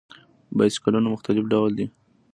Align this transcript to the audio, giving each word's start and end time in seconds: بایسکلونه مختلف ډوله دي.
بایسکلونه 0.57 1.07
مختلف 1.15 1.43
ډوله 1.51 1.73
دي. 1.77 1.85